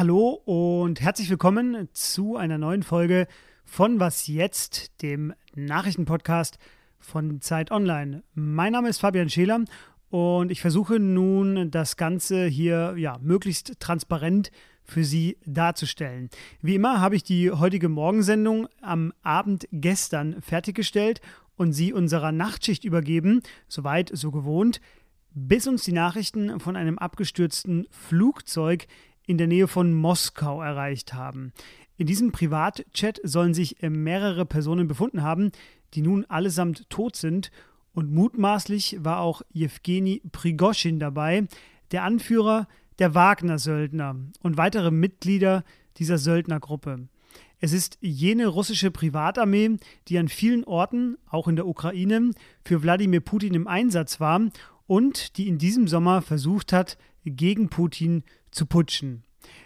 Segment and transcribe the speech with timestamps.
[0.00, 3.26] Hallo und herzlich willkommen zu einer neuen Folge
[3.66, 6.56] von Was jetzt, dem Nachrichtenpodcast
[6.98, 8.22] von Zeit Online.
[8.32, 9.62] Mein Name ist Fabian Scheler
[10.08, 14.50] und ich versuche nun das Ganze hier ja möglichst transparent
[14.84, 16.30] für Sie darzustellen.
[16.62, 21.20] Wie immer habe ich die heutige Morgensendung am Abend gestern fertiggestellt
[21.56, 24.80] und sie unserer Nachtschicht übergeben, soweit so gewohnt,
[25.32, 28.86] bis uns die Nachrichten von einem abgestürzten Flugzeug
[29.30, 31.52] in der Nähe von Moskau erreicht haben.
[31.96, 35.52] In diesem Privatchat sollen sich äh, mehrere Personen befunden haben,
[35.94, 37.52] die nun allesamt tot sind
[37.92, 41.46] und mutmaßlich war auch Jewgeni Prigoschin dabei,
[41.92, 42.66] der Anführer
[42.98, 45.62] der Wagner-Söldner und weitere Mitglieder
[45.96, 47.08] dieser Söldnergruppe.
[47.60, 49.76] Es ist jene russische Privatarmee,
[50.08, 52.32] die an vielen Orten, auch in der Ukraine,
[52.64, 54.40] für Wladimir Putin im Einsatz war
[54.88, 59.24] und die in diesem Sommer versucht hat, gegen Putin zu putschen.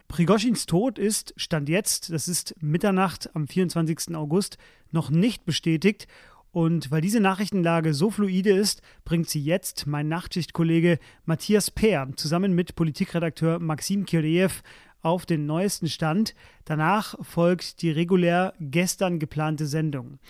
[0.09, 4.15] Prigoschins Tod ist, Stand jetzt, das ist Mitternacht am 24.
[4.15, 4.59] August,
[4.91, 6.07] noch nicht bestätigt.
[6.53, 12.55] Und weil diese Nachrichtenlage so fluide ist, bringt sie jetzt mein Nachtschichtkollege Matthias Peer zusammen
[12.55, 14.63] mit Politikredakteur Maxim Kireev
[15.03, 16.35] auf den neuesten Stand.
[16.65, 20.21] Danach folgt die regulär gestern geplante Sendung.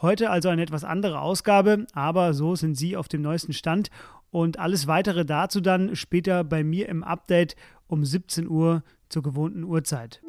[0.00, 3.90] Heute also eine etwas andere Ausgabe, aber so sind Sie auf dem neuesten Stand
[4.30, 9.64] und alles weitere dazu dann später bei mir im Update um 17 Uhr zur gewohnten
[9.64, 10.20] Uhrzeit.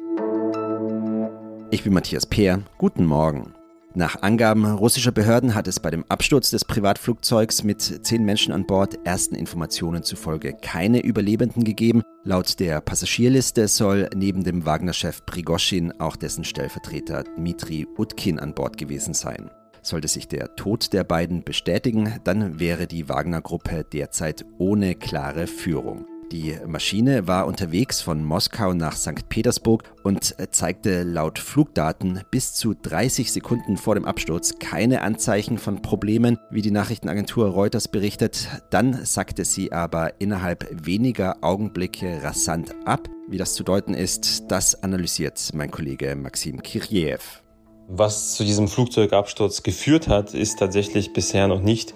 [1.70, 2.62] Ich bin Matthias Peer.
[2.78, 3.52] Guten Morgen.
[3.96, 8.66] Nach Angaben russischer Behörden hat es bei dem Absturz des Privatflugzeugs mit zehn Menschen an
[8.66, 12.02] Bord ersten Informationen zufolge keine Überlebenden gegeben.
[12.22, 18.76] Laut der Passagierliste soll neben dem Wagner-Chef Prigoschin auch dessen Stellvertreter Dmitri Utkin an Bord
[18.76, 19.50] gewesen sein.
[19.80, 26.04] Sollte sich der Tod der beiden bestätigen, dann wäre die Wagner-Gruppe derzeit ohne klare Führung.
[26.32, 29.28] Die Maschine war unterwegs von Moskau nach St.
[29.28, 35.82] Petersburg und zeigte laut Flugdaten bis zu 30 Sekunden vor dem Absturz keine Anzeichen von
[35.82, 38.48] Problemen, wie die Nachrichtenagentur Reuters berichtet.
[38.70, 43.08] Dann sackte sie aber innerhalb weniger Augenblicke rasant ab.
[43.28, 47.42] Wie das zu deuten ist, das analysiert mein Kollege Maxim Kirjeev.
[47.88, 51.94] Was zu diesem Flugzeugabsturz geführt hat, ist tatsächlich bisher noch nicht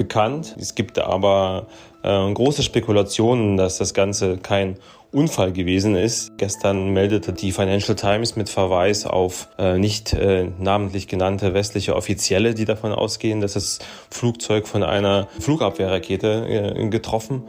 [0.00, 0.56] bekannt.
[0.58, 1.66] Es gibt aber
[2.02, 4.76] äh, große Spekulationen, dass das Ganze kein
[5.12, 6.38] Unfall gewesen ist.
[6.38, 12.54] Gestern meldete die Financial Times mit Verweis auf äh, nicht äh, namentlich genannte westliche Offizielle,
[12.54, 17.42] die davon ausgehen, dass das Flugzeug von einer Flugabwehrrakete äh, getroffen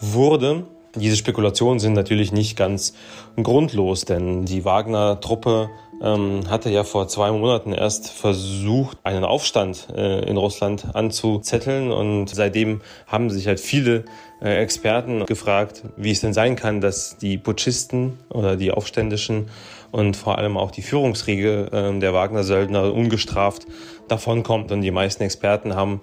[0.00, 0.64] wurde.
[0.94, 2.94] Diese Spekulationen sind natürlich nicht ganz
[3.36, 5.68] grundlos, denn die Wagner-Truppe
[6.02, 12.28] ähm, hatte ja vor zwei Monaten erst versucht, einen Aufstand äh, in Russland anzuzetteln und
[12.28, 14.04] seitdem haben sich halt viele
[14.40, 19.48] äh, Experten gefragt, wie es denn sein kann, dass die Putschisten oder die Aufständischen
[19.90, 23.66] und vor allem auch die Führungsriege äh, der Wagner-Söldner ungestraft
[24.08, 24.70] davonkommt.
[24.70, 26.00] Und die meisten Experten haben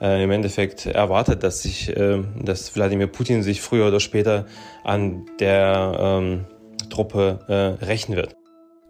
[0.00, 4.46] äh, im Endeffekt erwartet, dass sich, äh, dass Wladimir Putin sich früher oder später
[4.84, 6.44] an der ähm,
[6.90, 8.37] Truppe äh, rächen wird.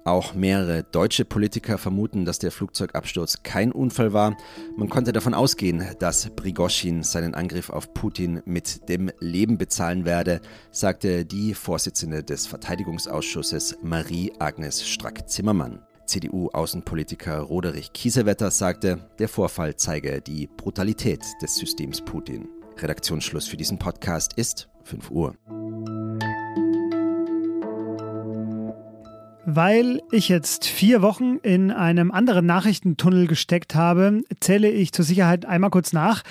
[0.08, 4.38] Auch mehrere deutsche Politiker vermuten, dass der Flugzeugabsturz kein Unfall war.
[4.74, 10.40] Man konnte davon ausgehen, dass Prigoschin seinen Angriff auf Putin mit dem Leben bezahlen werde,
[10.70, 15.82] sagte die Vorsitzende des Verteidigungsausschusses Marie-Agnes Strack-Zimmermann.
[16.06, 22.48] CDU-Außenpolitiker Roderich Kiesewetter sagte, der Vorfall zeige die Brutalität des Systems Putin.
[22.78, 25.34] Redaktionsschluss für diesen Podcast ist 5 Uhr.
[29.50, 35.46] Weil ich jetzt vier Wochen in einem anderen Nachrichtentunnel gesteckt habe, zähle ich zur Sicherheit
[35.46, 36.22] einmal kurz nach.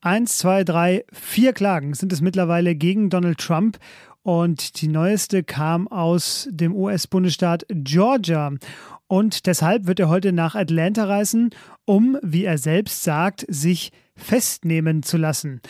[0.00, 3.78] Eins, zwei, drei, vier Klagen sind es mittlerweile gegen Donald Trump.
[4.24, 8.50] Und die neueste kam aus dem US-Bundesstaat Georgia.
[9.06, 11.50] Und deshalb wird er heute nach Atlanta reisen,
[11.84, 15.60] um, wie er selbst sagt, sich festnehmen zu lassen.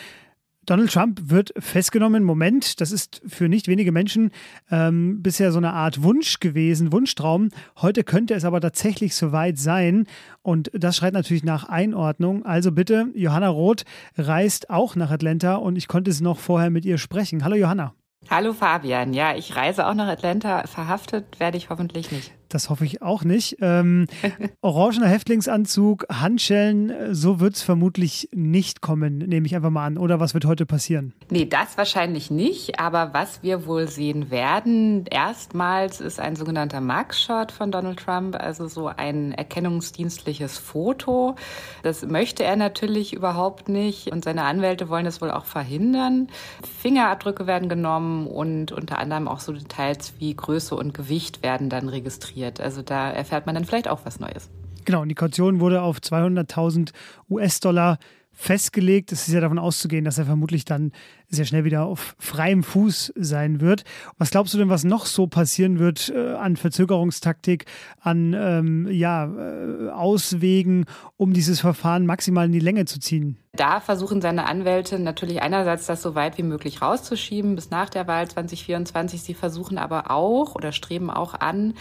[0.67, 2.25] Donald Trump wird festgenommen.
[2.25, 4.31] Moment, das ist für nicht wenige Menschen
[4.71, 7.51] ähm, bisher so eine Art Wunsch gewesen, Wunschtraum.
[7.81, 10.07] Heute könnte es aber tatsächlich soweit sein.
[10.43, 12.45] Und das schreit natürlich nach Einordnung.
[12.45, 13.85] Also bitte, Johanna Roth
[14.17, 17.45] reist auch nach Atlanta und ich konnte es noch vorher mit ihr sprechen.
[17.45, 17.95] Hallo Johanna.
[18.31, 20.67] Hallo Fabian, ja, ich reise auch nach Atlanta.
[20.67, 22.33] Verhaftet werde ich hoffentlich nicht.
[22.49, 23.57] Das hoffe ich auch nicht.
[23.61, 24.07] Ähm,
[24.61, 29.99] orangener Häftlingsanzug, Handschellen, so wird es vermutlich nicht kommen, nehme ich einfach mal an.
[29.99, 31.15] Oder was wird heute passieren?
[31.31, 32.79] Nee, das wahrscheinlich nicht.
[32.79, 38.69] Aber was wir wohl sehen werden, erstmals ist ein sogenannter Mugshot von Donald Trump, also
[38.69, 41.37] so ein erkennungsdienstliches Foto.
[41.83, 44.13] Das möchte er natürlich überhaupt nicht.
[44.13, 46.29] Und seine Anwälte wollen das wohl auch verhindern.
[46.81, 51.89] Fingerabdrücke werden genommen und unter anderem auch so Details wie Größe und Gewicht werden dann
[51.89, 52.61] registriert passiert.
[52.61, 54.51] Also da erfährt man dann vielleicht auch was Neues.
[54.85, 56.91] Genau, und die Kaution wurde auf 200.000
[57.31, 57.99] US-Dollar
[58.33, 59.13] festgelegt.
[59.13, 60.93] Es ist ja davon auszugehen, dass er vermutlich dann
[61.35, 63.85] sehr schnell wieder auf freiem Fuß sein wird.
[64.19, 67.67] Was glaubst du denn, was noch so passieren wird äh, an Verzögerungstaktik,
[68.01, 70.87] an ähm, ja, äh, Auswegen,
[71.17, 73.39] um dieses Verfahren maximal in die Länge zu ziehen?
[73.57, 78.09] Da versuchen seine Anwälte natürlich einerseits das so weit wie möglich rauszuschieben bis nach der
[78.09, 79.23] Wahl 2024.
[79.23, 81.75] Sie versuchen aber auch oder streben auch an,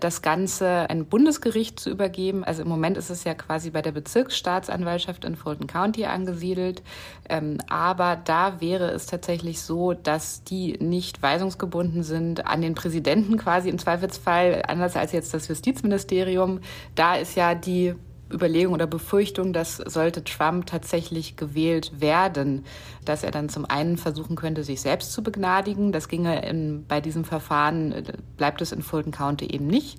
[0.00, 2.42] das Ganze ein Bundesgericht zu übergeben.
[2.42, 6.82] Also im Moment ist es ja quasi bei der Bezirksstaatsanwaltschaft in Fulton County angesiedelt.
[7.28, 13.36] Ähm, aber da wäre es tatsächlich so, dass die nicht weisungsgebunden sind an den Präsidenten
[13.36, 16.60] quasi im Zweifelsfall, anders als jetzt das Justizministerium.
[16.94, 17.94] Da ist ja die
[18.32, 22.64] Überlegung oder Befürchtung, dass sollte Trump tatsächlich gewählt werden,
[23.04, 25.92] dass er dann zum einen versuchen könnte, sich selbst zu begnadigen.
[25.92, 28.02] Das ginge in, bei diesem Verfahren, äh,
[28.36, 29.98] bleibt es in Fulton County eben nicht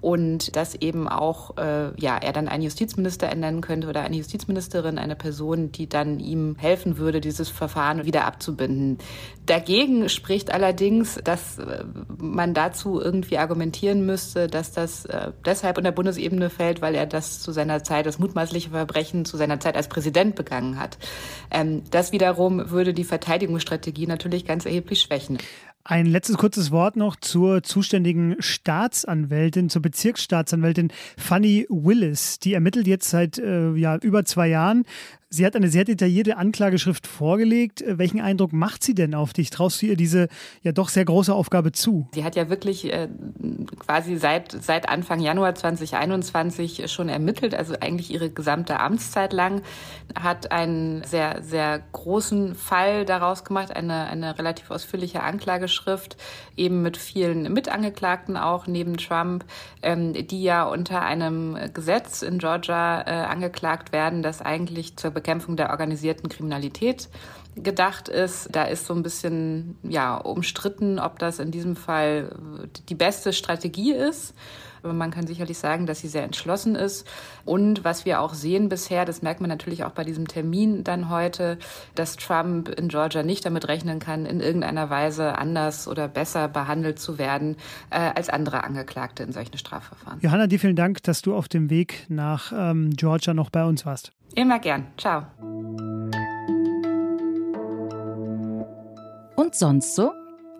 [0.00, 4.98] und dass eben auch äh, ja er dann einen Justizminister ernennen könnte oder eine Justizministerin,
[4.98, 8.98] eine Person, die dann ihm helfen würde, dieses Verfahren wieder abzubinden.
[9.46, 11.84] Dagegen spricht allerdings, dass äh,
[12.18, 17.06] man dazu irgendwie argumentieren müsste, dass das äh, deshalb in der Bundesebene fällt, weil er
[17.06, 20.98] das zu seiner Zeit, das mutmaßliche Verbrechen zu seiner Zeit als Präsident begangen hat.
[21.50, 25.38] Ähm, das wiederum würde die Verteidigungsstrategie natürlich ganz erheblich schwächen.
[25.82, 32.38] Ein letztes kurzes Wort noch zur zuständigen Staatsanwältin, zur Bezirksstaatsanwältin Fanny Willis.
[32.38, 34.84] Die ermittelt jetzt seit äh, ja, über zwei Jahren
[35.32, 37.82] Sie hat eine sehr detaillierte Anklageschrift vorgelegt.
[37.82, 39.50] Äh, welchen Eindruck macht sie denn auf dich?
[39.50, 40.26] Traust du ihr diese
[40.62, 42.08] ja doch sehr große Aufgabe zu?
[42.12, 43.06] Sie hat ja wirklich äh,
[43.78, 49.62] quasi seit, seit Anfang Januar 2021 schon ermittelt, also eigentlich ihre gesamte Amtszeit lang,
[50.20, 56.16] hat einen sehr, sehr großen Fall daraus gemacht, eine, eine relativ ausführliche Anklageschrift,
[56.56, 59.44] eben mit vielen Mitangeklagten auch neben Trump,
[59.82, 65.56] ähm, die ja unter einem Gesetz in Georgia äh, angeklagt werden, das eigentlich zur Bekämpfung
[65.56, 67.10] der organisierten Kriminalität
[67.56, 68.48] gedacht ist.
[68.52, 72.36] Da ist so ein bisschen ja umstritten, ob das in diesem Fall
[72.88, 74.34] die beste Strategie ist.
[74.82, 77.06] Aber man kann sicherlich sagen, dass sie sehr entschlossen ist.
[77.44, 81.10] Und was wir auch sehen bisher, das merkt man natürlich auch bei diesem Termin dann
[81.10, 81.58] heute,
[81.94, 86.98] dass Trump in Georgia nicht damit rechnen kann, in irgendeiner Weise anders oder besser behandelt
[86.98, 87.56] zu werden
[87.90, 90.20] äh, als andere Angeklagte in solchen Strafverfahren.
[90.20, 93.84] Johanna, dir vielen Dank, dass du auf dem Weg nach ähm, Georgia noch bei uns
[93.84, 94.12] warst.
[94.34, 94.86] Immer gern.
[94.96, 95.26] Ciao.
[99.40, 100.12] Und sonst so?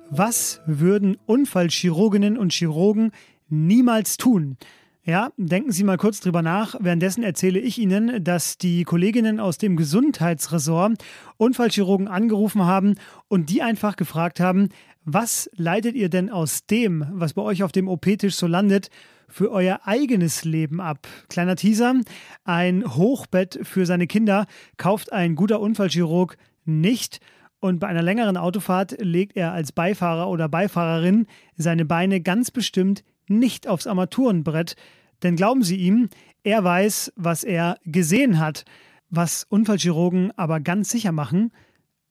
[0.08, 3.10] Was würden Unfallchirurginnen und Chirurgen
[3.50, 4.56] niemals tun?
[5.04, 6.76] Ja, denken Sie mal kurz drüber nach.
[6.80, 10.94] Währenddessen erzähle ich Ihnen, dass die Kolleginnen aus dem Gesundheitsressort
[11.36, 12.94] Unfallchirurgen angerufen haben
[13.28, 14.70] und die einfach gefragt haben,
[15.04, 18.88] was leitet ihr denn aus dem, was bei euch auf dem OP-Tisch so landet,
[19.28, 21.06] für euer eigenes Leben ab.
[21.28, 21.96] Kleiner Teaser,
[22.44, 24.46] ein Hochbett für seine Kinder
[24.78, 27.20] kauft ein guter Unfallchirurg nicht.
[27.60, 31.26] Und bei einer längeren Autofahrt legt er als Beifahrer oder Beifahrerin
[31.56, 34.76] seine Beine ganz bestimmt nicht aufs Armaturenbrett.
[35.22, 36.08] Denn glauben Sie ihm,
[36.42, 38.64] er weiß, was er gesehen hat.
[39.10, 41.52] Was Unfallchirurgen aber ganz sicher machen,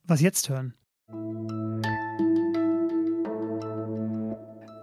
[0.03, 0.75] was jetzt hören.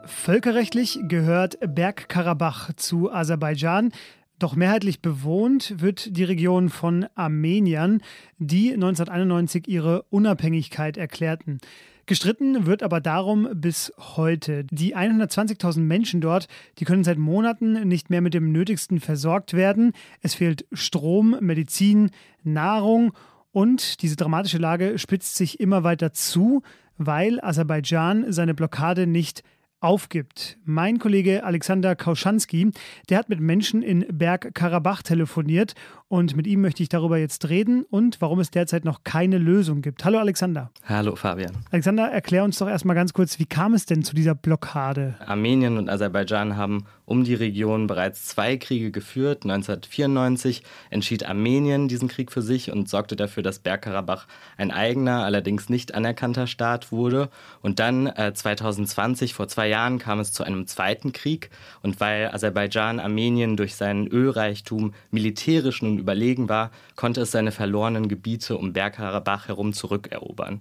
[0.06, 3.92] Völkerrechtlich gehört Bergkarabach zu Aserbaidschan.
[4.38, 8.02] Doch mehrheitlich bewohnt wird die Region von Armeniern,
[8.38, 11.58] die 1991 ihre Unabhängigkeit erklärten.
[12.04, 14.64] Gestritten wird aber darum bis heute.
[14.70, 16.46] Die 120.000 Menschen dort,
[16.78, 19.92] die können seit Monaten nicht mehr mit dem Nötigsten versorgt werden.
[20.20, 22.10] Es fehlt Strom, Medizin,
[22.44, 23.12] Nahrung
[23.50, 26.62] und diese dramatische Lage spitzt sich immer weiter zu,
[26.98, 29.42] weil Aserbaidschan seine Blockade nicht
[29.80, 30.58] aufgibt.
[30.64, 32.70] Mein Kollege Alexander Kauschanski,
[33.08, 35.74] der hat mit Menschen in Bergkarabach telefoniert
[36.08, 39.82] Und mit ihm möchte ich darüber jetzt reden und warum es derzeit noch keine Lösung
[39.82, 40.04] gibt.
[40.04, 40.70] Hallo Alexander.
[40.84, 41.50] Hallo Fabian.
[41.72, 45.16] Alexander, erklär uns doch erstmal ganz kurz, wie kam es denn zu dieser Blockade?
[45.26, 49.44] Armenien und Aserbaidschan haben um die Region bereits zwei Kriege geführt.
[49.44, 55.68] 1994 entschied Armenien diesen Krieg für sich und sorgte dafür, dass Bergkarabach ein eigener, allerdings
[55.68, 57.30] nicht anerkannter Staat wurde.
[57.62, 61.50] Und dann äh, 2020, vor zwei Jahren, kam es zu einem zweiten Krieg.
[61.82, 68.08] Und weil Aserbaidschan Armenien durch seinen Ölreichtum militärisch nun überlegen war, konnte es seine verlorenen
[68.08, 70.60] Gebiete um Bergkarabach herum zurückerobern.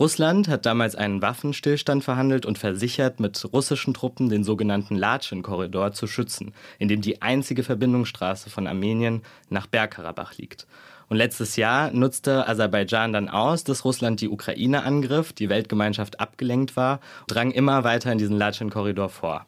[0.00, 6.06] Russland hat damals einen Waffenstillstand verhandelt und versichert, mit russischen Truppen den sogenannten Latschen-Korridor zu
[6.06, 10.68] schützen, in dem die einzige Verbindungsstraße von Armenien nach Bergkarabach liegt.
[11.08, 16.76] Und letztes Jahr nutzte Aserbaidschan dann aus, dass Russland die Ukraine angriff, die Weltgemeinschaft abgelenkt
[16.76, 19.46] war, drang immer weiter in diesen Latschen-Korridor vor.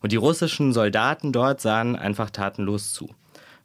[0.00, 3.10] Und die russischen Soldaten dort sahen einfach tatenlos zu.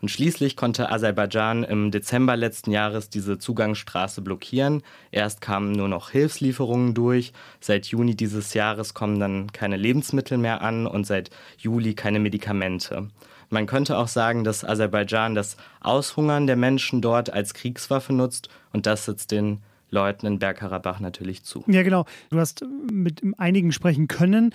[0.05, 4.83] Und schließlich konnte Aserbaidschan im Dezember letzten Jahres diese Zugangsstraße blockieren.
[5.09, 7.33] Erst kamen nur noch Hilfslieferungen durch.
[7.59, 13.07] Seit Juni dieses Jahres kommen dann keine Lebensmittel mehr an und seit Juli keine Medikamente.
[13.50, 18.85] Man könnte auch sagen, dass Aserbaidschan das Aushungern der Menschen dort als Kriegswaffe nutzt und
[18.85, 21.63] das sitzt den Leuten in Bergkarabach natürlich zu.
[21.65, 22.05] Ja, genau.
[22.29, 24.53] Du hast mit einigen sprechen können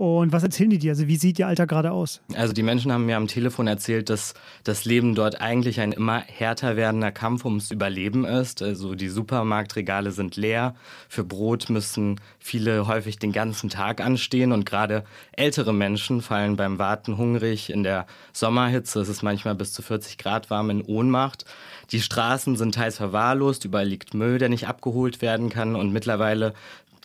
[0.00, 0.92] und was erzählen die dir?
[0.92, 2.22] Also wie sieht ihr Alter gerade aus?
[2.34, 4.32] Also die Menschen haben mir am Telefon erzählt, dass
[4.64, 8.62] das Leben dort eigentlich ein immer härter werdender Kampf ums Überleben ist.
[8.62, 10.74] Also die Supermarktregale sind leer.
[11.10, 16.78] Für Brot müssen viele häufig den ganzen Tag anstehen und gerade ältere Menschen fallen beim
[16.78, 17.68] Warten hungrig.
[17.68, 21.44] In der Sommerhitze ist es manchmal bis zu 40 Grad warm in Ohnmacht.
[21.92, 26.54] Die Straßen sind teils verwahrlost, überall liegt Müll, der nicht abgeholt werden kann und mittlerweile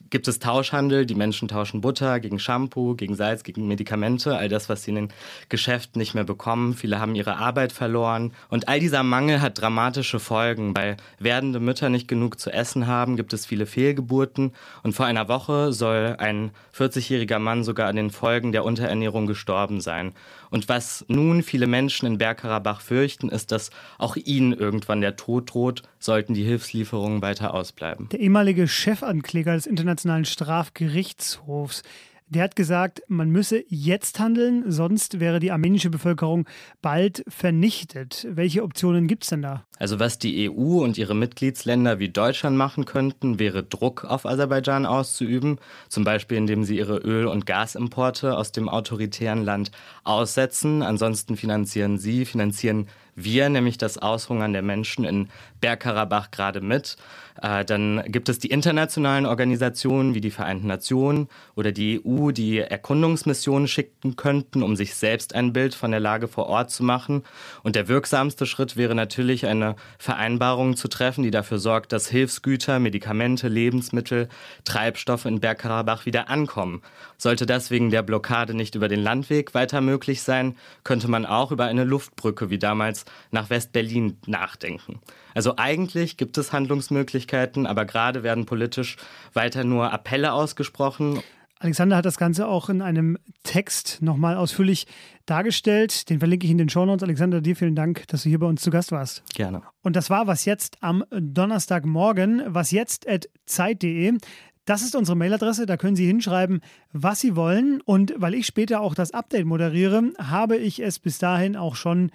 [0.10, 1.06] gibt es Tauschhandel.
[1.06, 4.96] Die Menschen tauschen Butter gegen Shampoo, gegen Salz, gegen Medikamente, all das, was sie in
[4.96, 5.14] den
[5.50, 6.74] Geschäften nicht mehr bekommen.
[6.74, 8.34] Viele haben ihre Arbeit verloren.
[8.50, 10.76] Und all dieser Mangel hat dramatische Folgen.
[10.76, 14.54] Weil werdende Mütter nicht genug zu essen haben, gibt es viele Fehlgeburten.
[14.84, 19.82] Und vor einer Woche soll ein 40-jähriger Mann sogar an den Folgen der Unterernährung gestorben
[19.82, 20.14] sein.
[20.56, 25.54] Und was nun viele Menschen in Bergkarabach fürchten, ist, dass auch ihnen irgendwann der Tod
[25.54, 28.08] droht, sollten die Hilfslieferungen weiter ausbleiben.
[28.08, 31.84] Der ehemalige Chefankläger des Internationalen Strafgerichtshofs
[32.27, 36.48] der hat gesagt, man müsse jetzt handeln, sonst wäre die armenische Bevölkerung
[36.82, 38.27] bald vernichtet.
[38.29, 39.63] Welche Optionen gibt es denn da?
[39.77, 44.86] Also was die EU und ihre Mitgliedsländer wie Deutschland machen könnten, wäre Druck auf Aserbaidschan
[44.86, 49.72] auszuüben, zum Beispiel indem sie ihre Öl- und Gasimporte aus dem autoritären Land
[50.03, 50.82] aussetzen.
[50.82, 55.30] Ansonsten finanzieren sie, finanzieren wir nämlich das Aushungern der Menschen in
[55.62, 56.98] Bergkarabach gerade mit.
[57.42, 62.60] Äh, dann gibt es die internationalen Organisationen wie die Vereinten Nationen oder die EU, die
[62.60, 67.24] Erkundungsmissionen schicken könnten, um sich selbst ein Bild von der Lage vor Ort zu machen.
[67.64, 72.80] Und der wirksamste Schritt wäre natürlich eine Vereinbarung zu treffen, die dafür sorgt, dass Hilfsgüter,
[72.80, 74.30] Medikamente, Lebensmittel,
[74.64, 76.82] Treibstoffe in Bergkarabach wieder ankommen.
[77.18, 81.52] Sollte das wegen der Blockade nicht über den Landweg weiter möglich sein, könnte man auch
[81.52, 85.00] über eine Luftbrücke wie damals nach West-Berlin nachdenken.
[85.34, 88.98] Also eigentlich gibt es Handlungsmöglichkeiten, aber gerade werden politisch
[89.34, 91.22] weiter nur Appelle ausgesprochen.
[91.60, 94.88] Alexander hat das Ganze auch in einem Text nochmal ausführlich
[95.26, 96.10] dargestellt.
[96.10, 97.04] Den verlinke ich in den Shownotes.
[97.04, 99.24] Alexander, dir vielen Dank, dass du hier bei uns zu Gast warst.
[99.34, 99.64] Gerne.
[99.82, 104.18] Und das war was jetzt am Donnerstagmorgen, was jetzt at zeit.de.
[104.66, 107.82] Das ist unsere Mailadresse, da können Sie hinschreiben, was Sie wollen.
[107.82, 112.10] Und weil ich später auch das Update moderiere, habe ich es bis dahin auch schon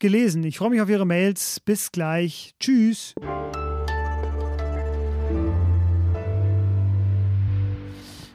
[0.00, 0.42] gelesen.
[0.42, 1.60] Ich freue mich auf Ihre Mails.
[1.60, 2.56] Bis gleich.
[2.58, 3.14] Tschüss.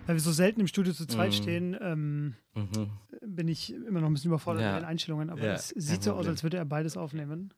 [0.05, 1.33] Weil wir so selten im Studio zu zweit mhm.
[1.33, 2.89] stehen, ähm, mhm.
[3.25, 4.71] bin ich immer noch ein bisschen überfordert ja.
[4.71, 5.29] mit den Einstellungen.
[5.29, 5.53] Aber ja.
[5.55, 7.53] es sieht so aus, als würde er beides aufnehmen.